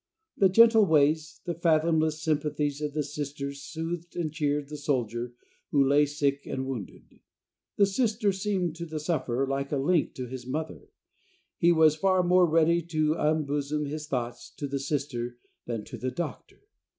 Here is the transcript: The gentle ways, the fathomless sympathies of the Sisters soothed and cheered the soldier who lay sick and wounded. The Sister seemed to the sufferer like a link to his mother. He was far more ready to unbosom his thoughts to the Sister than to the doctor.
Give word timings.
The 0.35 0.49
gentle 0.49 0.87
ways, 0.87 1.41
the 1.45 1.53
fathomless 1.53 2.23
sympathies 2.23 2.81
of 2.81 2.95
the 2.95 3.03
Sisters 3.03 3.61
soothed 3.61 4.15
and 4.15 4.33
cheered 4.33 4.69
the 4.69 4.77
soldier 4.77 5.35
who 5.69 5.87
lay 5.87 6.07
sick 6.07 6.47
and 6.47 6.65
wounded. 6.65 7.19
The 7.77 7.85
Sister 7.85 8.31
seemed 8.31 8.75
to 8.77 8.87
the 8.87 8.99
sufferer 8.99 9.45
like 9.47 9.71
a 9.71 9.77
link 9.77 10.15
to 10.15 10.25
his 10.25 10.47
mother. 10.47 10.89
He 11.55 11.71
was 11.71 11.95
far 11.95 12.23
more 12.23 12.47
ready 12.47 12.81
to 12.81 13.13
unbosom 13.13 13.85
his 13.85 14.07
thoughts 14.07 14.49
to 14.57 14.65
the 14.65 14.79
Sister 14.79 15.37
than 15.67 15.83
to 15.83 15.99
the 15.99 16.09
doctor. 16.09 16.61